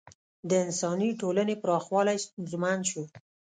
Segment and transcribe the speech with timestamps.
[0.49, 3.03] د انساني ټولنې پراخوالی ستونزمن شو.